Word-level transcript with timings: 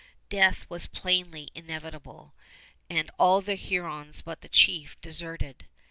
Death 0.29 0.65
was 0.67 0.87
plainly 0.87 1.51
inevitable, 1.53 2.33
and 2.89 3.11
all 3.19 3.39
the 3.39 3.53
Hurons 3.53 4.23
but 4.23 4.41
the 4.41 4.49
chief 4.49 4.99
deserted. 4.99 5.67